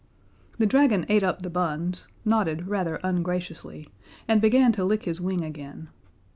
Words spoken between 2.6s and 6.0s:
rather ungraciously, and began to lick his wing again.